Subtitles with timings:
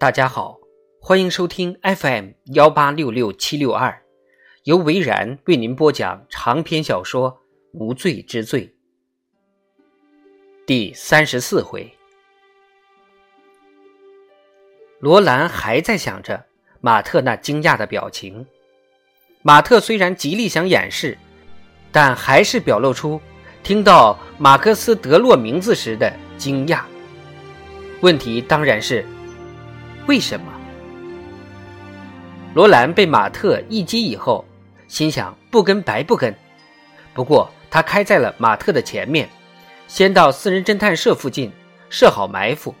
[0.00, 0.58] 大家好，
[0.98, 4.02] 欢迎收听 FM 幺八六六七六二，
[4.64, 7.30] 由维然为您播讲长篇小说
[7.74, 8.66] 《无罪之罪》
[10.64, 11.92] 第三十四回。
[15.00, 16.46] 罗兰还在想着
[16.80, 18.46] 马特那惊讶的表情。
[19.42, 21.18] 马特虽然极力想掩饰，
[21.92, 23.20] 但还是表露出
[23.62, 26.84] 听到马克思·德洛名字时的惊讶。
[28.00, 29.04] 问题当然是。
[30.10, 30.52] 为什么？
[32.52, 34.44] 罗兰被马特一击以后，
[34.88, 36.34] 心想不跟白不跟。
[37.14, 39.28] 不过他开在了马特的前面，
[39.86, 41.52] 先到私人侦探社附近
[41.90, 42.74] 设好埋伏。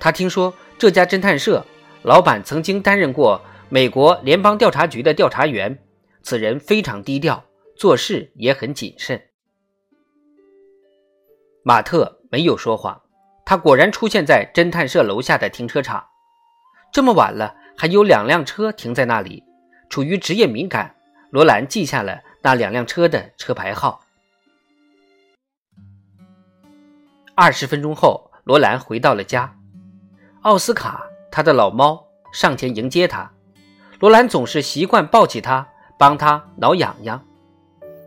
[0.00, 1.62] 他听说这家侦探社
[2.02, 3.38] 老板曾经担任过
[3.68, 5.78] 美国联邦调查局的调查员，
[6.22, 7.44] 此人非常低调，
[7.76, 9.20] 做事也很谨慎。
[11.62, 12.98] 马特没有说谎，
[13.44, 16.02] 他果然出现在侦探社楼下的停车场。
[16.94, 19.42] 这么晚了，还有两辆车停在那里。
[19.90, 20.94] 出于职业敏感，
[21.30, 24.00] 罗兰记下了那两辆车的车牌号。
[27.34, 29.56] 二十分钟后，罗兰回到了家。
[30.42, 33.28] 奥斯卡，他的老猫，上前迎接他。
[33.98, 35.66] 罗兰总是习惯抱起它，
[35.98, 37.20] 帮它挠痒痒。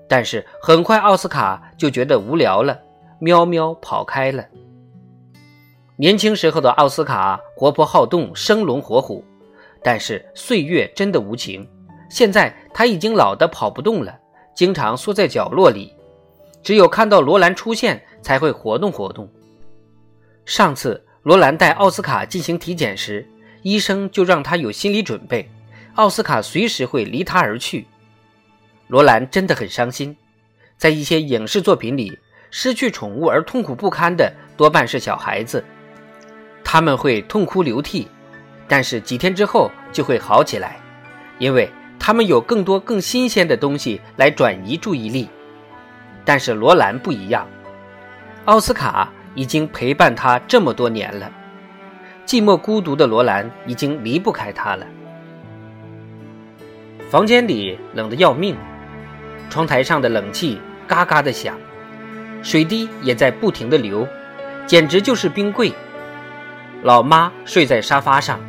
[0.08, 2.80] 但是很快，奥斯卡就觉得无聊了，
[3.20, 4.46] 喵喵跑开了。
[6.00, 9.26] 年轻时候的奥斯卡活泼好动、生龙活虎，
[9.84, 11.68] 但是岁月真的无情。
[12.08, 14.16] 现在他已经老得跑不动了，
[14.56, 15.92] 经常缩在角落里，
[16.62, 19.28] 只有看到罗兰出现才会活动活动。
[20.46, 23.28] 上次罗兰带奥斯卡进行体检时，
[23.64, 25.50] 医生就让他有心理准备，
[25.96, 27.88] 奥斯卡随时会离他而去。
[28.86, 30.16] 罗兰真的很伤心。
[30.78, 32.20] 在一些影视作品里，
[32.52, 35.66] 失去宠物而痛苦不堪的多半是小孩子。
[36.70, 38.10] 他们会痛哭流涕，
[38.68, 40.78] 但是几天之后就会好起来，
[41.40, 45.30] 因为他们有更多更新鲜的东西来转移注意力。
[46.26, 47.48] 但是罗兰不一样，
[48.44, 51.32] 奥斯卡已经陪伴他这么多年了，
[52.26, 54.86] 寂寞孤独的罗兰已经离不开他了。
[57.10, 58.58] 房间里冷得要命，
[59.50, 61.58] 窗台上的冷气嘎嘎的响，
[62.44, 64.06] 水滴也在不停的流，
[64.66, 65.72] 简直就是冰柜。
[66.84, 68.40] 老妈睡在沙发上，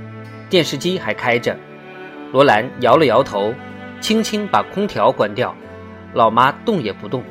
[0.50, 1.56] 电视机还开着。
[2.31, 3.55] 罗兰摇了摇头，
[4.00, 5.55] 轻轻把空调关掉。
[6.12, 7.22] 老妈动也不动。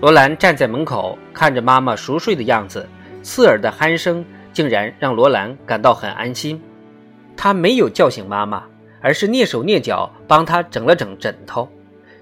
[0.00, 2.88] 罗兰站在门口，看着妈妈熟睡的样子，
[3.22, 6.60] 刺耳的鼾声竟然让罗兰感到很安心。
[7.36, 8.64] 他没有叫醒妈妈，
[9.00, 11.68] 而是蹑手蹑脚帮她整了整枕头，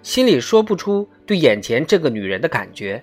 [0.03, 3.03] 心里说不出对眼前这个女人的感觉。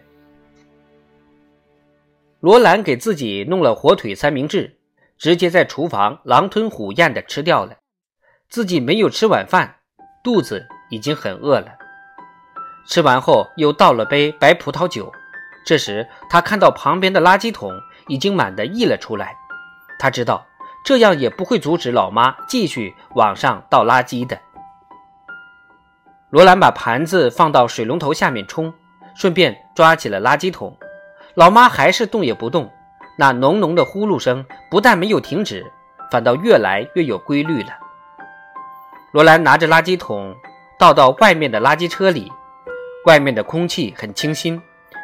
[2.44, 4.78] 罗兰给自己弄了火腿三明治，
[5.18, 7.78] 直接在厨房狼吞虎咽地吃掉了。
[8.50, 9.78] 自己没有吃晚饭，
[10.22, 11.68] 肚子已经很饿了。
[12.86, 15.09] 吃完后又倒了杯白葡萄酒。
[15.66, 17.72] 这时他看到旁边的垃圾桶
[18.09, 19.34] 已经满的溢了出来。
[19.98, 20.46] 他知道
[20.84, 24.38] 这样也不会阻止老妈继续往上倒垃圾的。
[26.30, 28.74] 罗兰把盘子放到水龙头下面冲，
[29.16, 30.78] 顺便抓起了垃圾桶。
[31.36, 32.72] 老妈还是动也不动，
[33.18, 35.72] 那浓浓的呼噜声不但没有停止，
[36.12, 37.70] 反倒越来越有规律了。
[39.12, 40.36] 罗兰拿着垃圾桶
[40.78, 42.32] 倒到外面的垃圾车里，
[43.06, 44.62] 外面的空气很清新，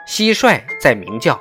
[0.07, 1.39] 蟋蟀在鸣叫。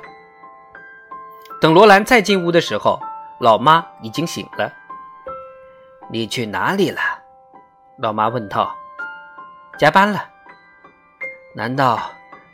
[1.61, 2.99] 等罗兰再进屋的时候，
[3.39, 4.73] 老妈已经醒了。
[6.09, 6.99] “你去哪里了？”
[7.99, 8.75] 老妈问道。
[9.77, 10.29] “加班了。
[11.53, 11.99] ”“难道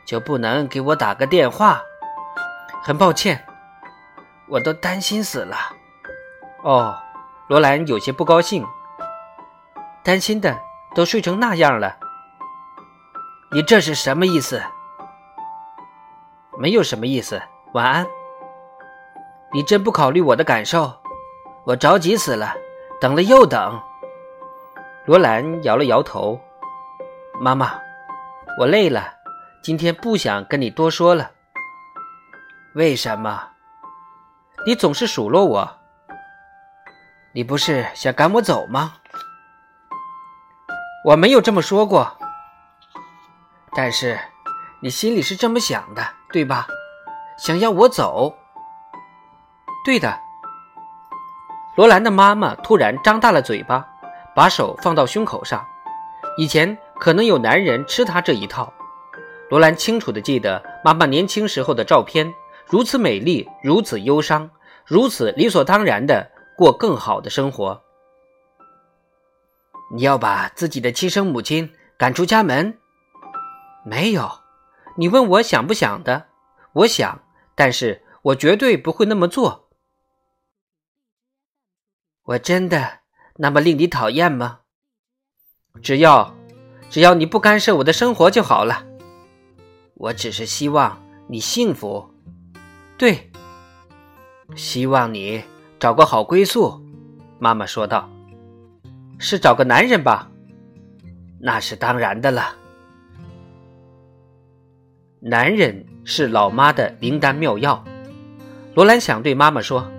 [0.05, 1.81] 就不能给我打个电话？”
[2.85, 3.43] 很抱歉，
[4.47, 5.57] 我都担心死了。
[6.61, 6.95] 哦，
[7.47, 8.63] 罗兰有些不高兴。
[10.03, 10.55] 担心的
[10.93, 11.97] 都睡成那样了，
[13.51, 14.61] 你这是什么意思？
[16.59, 17.41] 没有什么意思。
[17.73, 18.05] 晚安。
[19.51, 20.93] 你真不考虑我的感受？
[21.63, 22.53] 我着急死了，
[23.01, 23.81] 等了又等。
[25.05, 26.39] 罗兰摇了摇头。
[27.41, 27.79] 妈妈，
[28.59, 29.15] 我累了，
[29.63, 31.31] 今天不想跟你多说了。
[32.75, 33.51] 为什么？
[34.65, 35.77] 你总是数落我。
[37.31, 38.95] 你不是想赶我走吗？
[41.05, 42.17] 我没有这么说过。
[43.73, 44.19] 但是，
[44.81, 46.67] 你心里是这么想的，对吧？
[47.37, 48.35] 想要我走。
[49.85, 50.19] 对的。
[51.77, 53.87] 罗兰的妈妈突然张大了嘴巴，
[54.35, 55.65] 把手放到胸口上。
[56.37, 58.73] 以前可能有男人吃她这一套。
[59.49, 62.33] 罗兰清楚的记得妈妈年轻时候的照片。
[62.67, 64.49] 如此美丽，如此忧伤，
[64.85, 67.81] 如此理所当然的过更好的生活。
[69.93, 72.77] 你要把自己的亲生母亲赶出家门？
[73.85, 74.31] 没有。
[74.97, 76.25] 你问我想不想的？
[76.73, 77.21] 我想，
[77.53, 79.69] 但是我绝对不会那么做。
[82.23, 83.01] 我真的
[83.35, 84.61] 那么令你讨厌吗？
[85.83, 86.35] 只要，
[86.89, 88.83] 只要你不干涉我的生活就好了。
[89.93, 92.14] 我只是希望你幸福。
[92.97, 93.29] 对，
[94.55, 95.43] 希望你
[95.79, 96.81] 找个好归宿。
[97.39, 98.09] 妈妈说道
[99.19, 100.31] ：“是找个男人吧？
[101.39, 102.55] 那是当然的了。
[105.19, 107.83] 男人是老妈的灵丹妙药。”
[108.73, 109.91] 罗兰想对妈妈说：“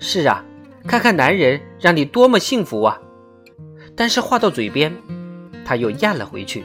[0.00, 0.44] 是啊，
[0.86, 3.00] 看看男人让你多么幸福啊！”
[3.96, 4.92] 但是话到嘴边，
[5.64, 6.64] 他又咽了回去。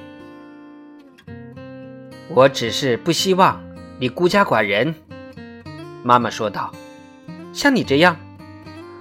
[2.30, 3.64] 我只是不希望
[4.00, 4.94] 你孤家寡人，
[6.08, 6.72] 妈妈说道。
[7.52, 8.16] 像你这样，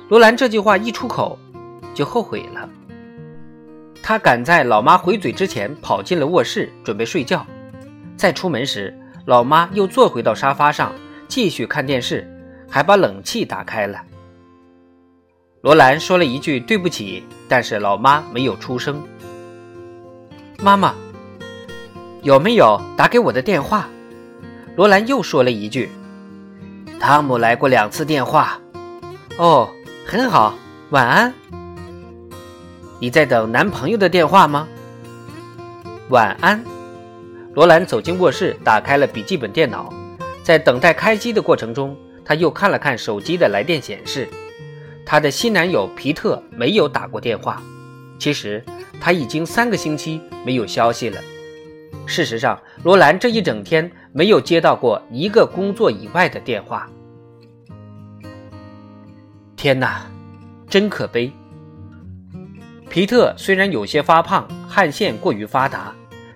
[0.09, 1.39] 罗兰这句话一出口
[1.95, 2.69] 就后悔了。
[4.03, 7.47] 他赶在老妈回嘴之前跑进了卧室，准备睡觉。
[8.17, 8.93] 再出门时，
[9.25, 10.93] 老妈又坐回到沙发上
[11.29, 12.29] 继续看电视，
[12.69, 14.03] 还把冷气打开了。
[15.61, 19.01] 罗兰说了一句对不起，但是老妈没有出声。
[20.61, 20.93] 妈妈。
[22.23, 23.89] 有没有打给我的电话？
[24.75, 25.89] 罗兰又说了一句
[27.01, 28.59] ：“汤姆来过两次电话。”
[29.39, 29.69] 哦，
[30.07, 30.55] 很好，
[30.91, 31.33] 晚安。
[32.99, 34.67] 你在等男朋友的电话吗？
[36.09, 36.65] 晚安。
[37.55, 39.93] 罗兰走进卧室，打开了笔记本电脑，
[40.43, 44.29] 在等待开机的过程中，他又看了看手机的来电显示，
[45.05, 47.63] 他的新男友皮特没有打过电话。
[48.19, 48.65] 其实
[48.99, 51.21] 他已经三个星期没有消息了。
[52.07, 56.89] 事实上，罗兰这一整天没有接到过一个工作以外的电话。
[59.57, 60.07] 天哪，
[60.69, 61.33] 真可悲！
[62.89, 65.93] 皮特虽然有些发胖，汗腺过于发达，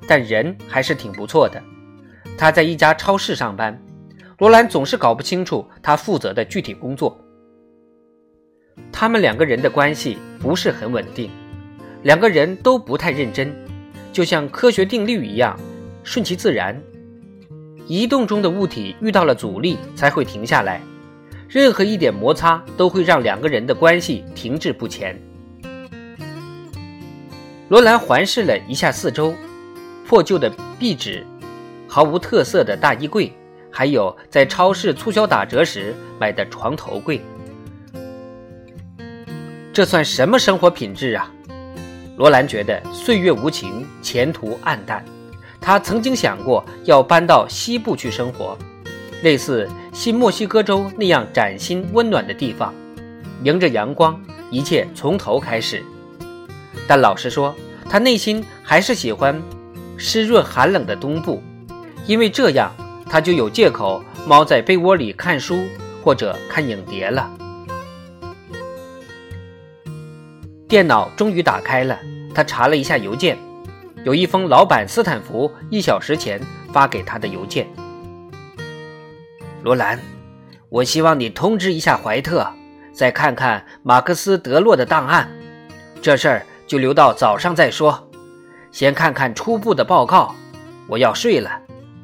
[0.09, 1.63] 但人还是挺不错的。
[2.37, 3.81] 他在一家超市上班，
[4.39, 7.17] 罗兰总是搞不清楚他负责的具体工作。
[8.91, 11.31] 他们两个人的关系不是很稳定，
[12.03, 13.55] 两个人都不太认真。
[14.13, 15.59] 就像科学定律一样，
[16.03, 16.81] 顺其自然。
[17.87, 20.81] 移动中的物体遇到了阻力才会停下来，
[21.49, 25.21] 任何一点摩擦都会让两个人的关系停滞不前。
[27.69, 29.35] 罗兰环视了一下四周，
[30.07, 31.25] 破旧的壁纸，
[31.89, 33.33] 毫无特色的大衣柜，
[33.71, 37.21] 还有在超市促销打折时买的床头柜，
[39.73, 41.33] 这算什么生活品质啊？
[42.17, 45.05] 罗兰觉得岁月无情，前途暗淡。
[45.61, 48.57] 他曾经想过要搬到西部去生活，
[49.23, 52.75] 类似新墨西哥州那样崭新温暖的地方，
[53.45, 54.19] 迎着阳光，
[54.51, 55.83] 一切从头开始。
[56.87, 57.55] 但老实说，
[57.89, 59.41] 他内心还是喜欢
[59.97, 61.43] 湿润寒冷的东部，
[62.07, 62.73] 因为这样
[63.07, 65.59] 他就有借口猫在被窝里看书
[66.03, 67.31] 或者看影碟了。
[70.71, 71.99] 电脑终于打开了，
[72.33, 73.37] 他查了一下邮件，
[74.05, 76.41] 有一封老板斯坦福一小时前
[76.73, 77.67] 发给他的邮件。
[79.65, 79.99] 罗兰，
[80.69, 82.49] 我希望你通知一下怀特，
[82.93, 85.29] 再看看马克思德洛的档案。
[86.01, 88.09] 这事儿就留到早上再说，
[88.71, 90.33] 先看看初步的报告。
[90.87, 91.51] 我要睡了，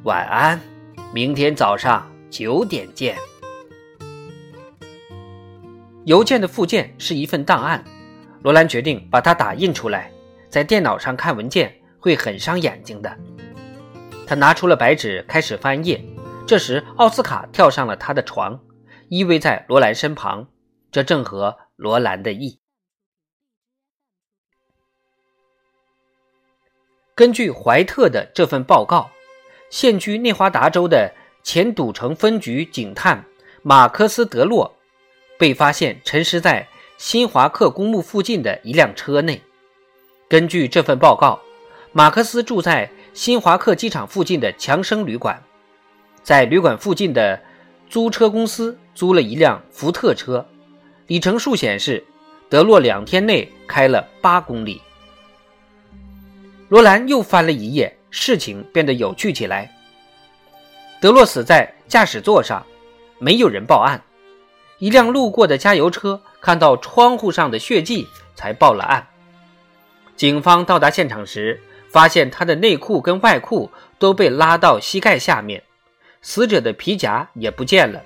[0.02, 0.60] 晚安，
[1.14, 3.16] 明天早上九点见。
[6.04, 7.84] 邮件的附件是一份档案。
[8.46, 10.08] 罗兰决定把它打印出来，
[10.48, 13.18] 在电脑上看文件会很伤眼睛的。
[14.24, 16.00] 他拿出了白纸，开始翻页。
[16.46, 18.56] 这时，奥斯卡跳上了他的床，
[19.08, 20.46] 依偎在罗兰身旁，
[20.92, 22.60] 这正合罗兰的意。
[27.16, 29.10] 根据怀特的这份报告，
[29.70, 31.12] 现居内华达州的
[31.42, 33.24] 前赌城分局警探
[33.64, 34.72] 马克思·德洛
[35.36, 36.64] 被发现沉尸在。
[36.98, 39.42] 新华克公墓附近的一辆车内，
[40.28, 41.38] 根据这份报告，
[41.92, 45.42] 马克思住在新华克机场附近的强生旅馆，
[46.22, 47.38] 在旅馆附近的
[47.90, 50.46] 租车公司租了一辆福特车，
[51.06, 52.02] 里程数显示，
[52.48, 54.80] 德洛两天内开了八公里。
[56.68, 59.70] 罗兰又翻了一页，事情变得有趣起来。
[60.98, 62.64] 德洛死在驾驶座上，
[63.18, 64.02] 没有人报案。
[64.78, 69.06] 一辆路过的加油车看到窗户上的血迹，才报了案。
[70.16, 75.62] 警方到达现场时，发现他的内裤跟外裤都被拉到膝盖下面，
[76.20, 78.02] 死者的皮夹也不见了。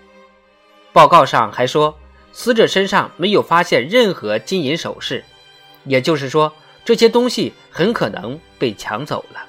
[0.93, 1.99] 报告上还说，
[2.33, 5.25] 死者身上没有发现任何金银首饰，
[5.85, 6.53] 也就是说，
[6.85, 9.41] 这些东西很可能被抢走了。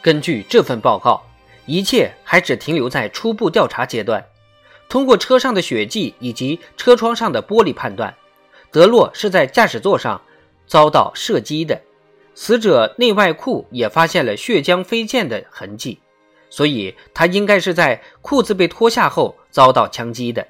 [0.00, 1.22] 根据这份报告，
[1.66, 4.24] 一切还只停留在初步调查阶段。
[4.88, 8.14] 通过车上的血迹以及车窗上的玻璃判断，
[8.70, 10.20] 德洛是在驾驶座上
[10.66, 11.80] 遭到射击的。
[12.34, 15.98] 死者内外裤也发现了血浆飞溅的痕迹，
[16.50, 20.46] 所以他应该是在裤子被脱下后遭到枪击的。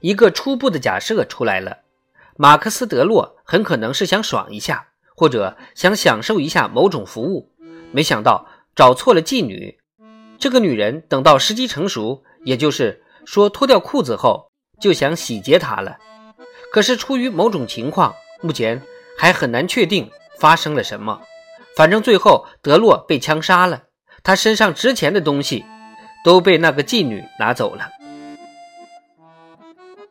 [0.00, 1.78] 一个初步的假设出来了：
[2.36, 7.50] 马克思·德洛很可能是想爽一下，或者想享受一下某种服务，
[7.92, 9.78] 没想到找错了妓女。
[10.42, 13.00] 这个女人等到时机成熟，也就是。
[13.24, 15.96] 说脱掉裤子后就想洗劫他了，
[16.72, 18.82] 可是出于某种情况，目前
[19.16, 21.20] 还很难确定发生了什么。
[21.76, 23.84] 反正最后德洛被枪杀了，
[24.24, 25.64] 他身上值钱的东西
[26.24, 27.88] 都被那个妓女拿走了。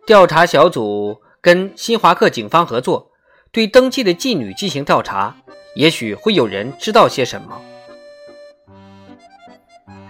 [0.06, 3.12] 调查小组跟新华克警方合作，
[3.52, 5.36] 对登记的妓女进行调查，
[5.76, 7.62] 也许会有人知道些什么，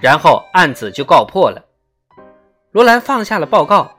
[0.02, 1.64] 然后案子就告破了。
[2.72, 3.96] 罗兰放下了报告。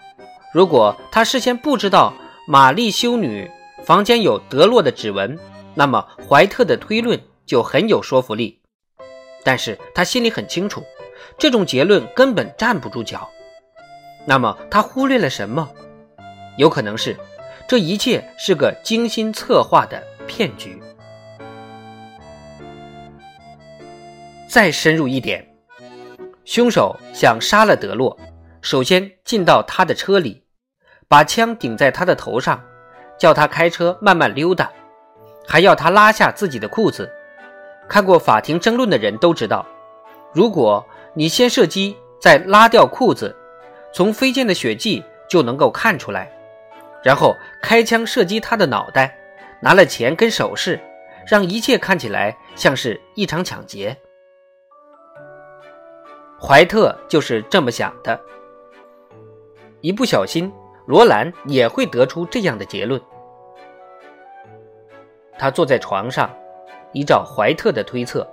[0.52, 2.12] 如果他事先不知道
[2.46, 3.50] 玛丽修女
[3.84, 5.38] 房间有德洛的指纹，
[5.74, 8.60] 那么怀特的推论就很有说服力。
[9.44, 10.82] 但是他心里很清楚，
[11.38, 13.28] 这种结论根本站不住脚。
[14.26, 15.70] 那么他忽略了什么？
[16.58, 17.16] 有可能是
[17.66, 20.80] 这一切是个精心策划的骗局。
[24.46, 25.51] 再深入一点，
[26.44, 28.18] 凶手想杀了德洛。
[28.60, 30.44] 首先进到他的车里，
[31.08, 32.62] 把枪顶在他的头上，
[33.18, 34.70] 叫他开车慢慢溜达，
[35.46, 37.10] 还要他拉下自己的裤子。
[37.88, 39.66] 看过法庭争论的人都知道，
[40.32, 40.84] 如果
[41.14, 43.34] 你先射击，再拉掉裤子，
[43.92, 46.30] 从飞溅的血迹就能够看出来，
[47.02, 49.16] 然后开枪射击他的脑袋，
[49.60, 50.80] 拿了钱跟首饰，
[51.26, 53.96] 让一切看起来像是一场抢劫。
[56.44, 58.20] 怀特就是这么想的。
[59.80, 60.52] 一不小心，
[60.86, 63.00] 罗兰也会得出这样的结论。
[65.38, 66.28] 他坐在床上，
[66.92, 68.28] 依照怀特的推测，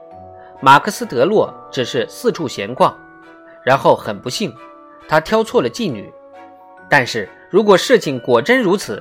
[0.59, 2.97] 马克思·德洛只是四处闲逛，
[3.63, 4.51] 然后很不幸，
[5.07, 6.11] 他挑错了妓女。
[6.89, 8.99] 但是如果事情果真如此，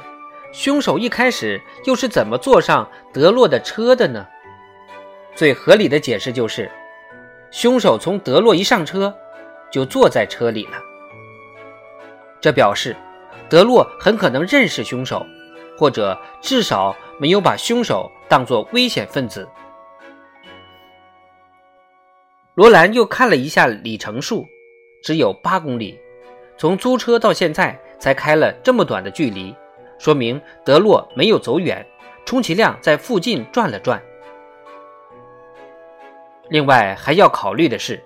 [0.53, 4.27] 凶手一开始又是怎么坐上德洛的车的呢？
[5.35, 6.71] 最合理的解释就是，
[7.51, 9.15] 凶手从德洛一上车
[9.71, 10.79] 就坐在车里了。
[12.41, 12.97] 这表示，
[13.49, 15.27] 德洛很可能认识凶手，
[15.77, 19.49] 或者至少没有把凶手当作危险分子。
[22.55, 24.47] 罗兰又看了一下里程数，
[25.03, 25.99] 只有八公里，
[26.57, 29.55] 从租车到现在才开了这么短的距离，
[29.99, 31.87] 说明德洛没有走远，
[32.25, 34.03] 充其量在附近转了转。
[36.51, 38.03] 另外还要考虑的是，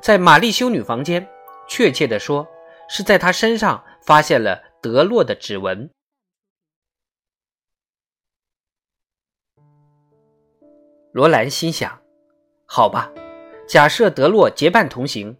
[0.00, 1.26] 在玛丽修女房间，
[1.66, 2.46] 确切的说。
[2.88, 5.90] 是在她身上发现了德洛的指纹。
[11.10, 12.00] 罗兰心想
[12.64, 13.10] ：“好吧，
[13.66, 15.36] 假设德洛结伴同行，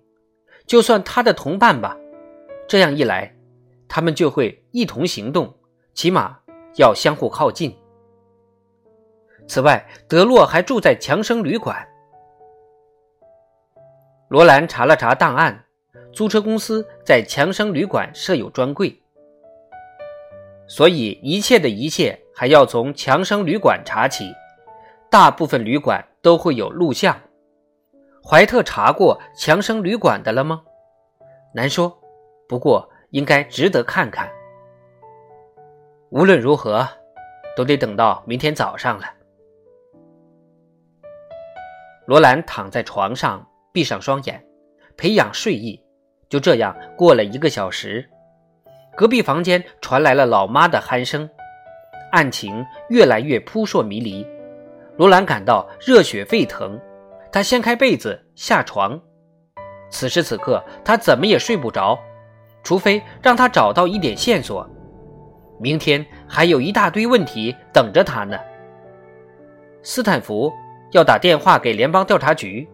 [0.67, 1.97] 就算他的同伴吧。
[2.67, 3.33] 这样一来，
[3.87, 5.57] 他们就会一同行动，
[5.95, 6.37] 起码
[6.75, 7.79] 要相互靠近。
[9.47, 11.87] 此外，德洛还住在强生旅馆。”
[14.29, 15.63] 罗兰查了查档案。
[16.13, 19.03] 租车公司在强生旅馆设有专柜，
[20.67, 24.33] 所以一切的一切还要从强生旅馆查起。
[25.11, 27.21] 大部分旅馆都会有录像。
[28.25, 30.63] 怀特查过强生旅馆的了吗？
[31.55, 31.99] 难说，
[32.49, 34.31] 不过应该值得看看。
[36.09, 36.89] 无论如何，
[37.55, 39.05] 都得等到明天早上了。
[42.07, 44.43] 罗兰躺在床上，闭上双眼，
[44.97, 45.79] 培养睡意。
[46.31, 48.09] 就这样过了一个小时，
[48.97, 51.29] 隔壁房间传来了老妈的鼾声，
[52.11, 54.27] 案情越来越扑朔迷离。
[54.97, 56.81] 罗兰感到热血沸腾，
[57.31, 58.99] 他掀开被子下床。
[59.91, 61.99] 此时此刻，他怎么也睡不着，
[62.63, 64.67] 除非让他找到一点线索。
[65.61, 68.39] 明天还有一大堆问题等着他呢。
[69.83, 70.51] 斯坦福
[70.93, 72.67] 要打电话给联邦调查局，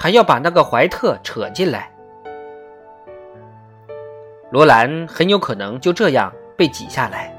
[0.00, 1.90] 还要把那个怀特扯进来。
[4.52, 7.36] 罗兰很有可能就这样被挤下来。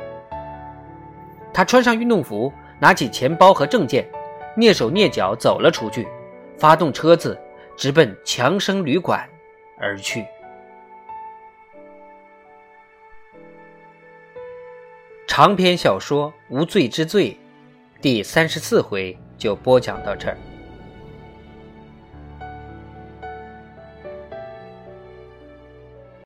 [1.54, 4.06] 他穿上运动服，拿起钱包和证件，
[4.58, 6.06] 蹑手蹑脚走了出去，
[6.58, 7.39] 发动车子，
[7.78, 9.28] 直奔强生旅馆
[9.80, 10.25] 而去。
[15.25, 17.32] 长篇小说《无罪之罪》
[18.01, 20.38] 第三十四回就播讲到这儿。